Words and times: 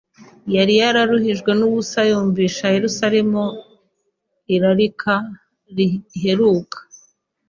Yari 0.55 0.73
yaruhijwe 0.81 1.51
n'ubusa 1.59 1.99
yumvisha 2.09 2.65
Yerusalemu 2.75 3.43
irarika 4.55 5.13
riheruka. 5.75 6.77